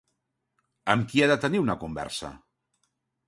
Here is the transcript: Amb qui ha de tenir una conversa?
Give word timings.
Amb 0.93 1.05
qui 1.11 1.21
ha 1.21 1.27
de 1.33 1.37
tenir 1.45 1.61
una 1.65 1.77
conversa? 1.83 2.31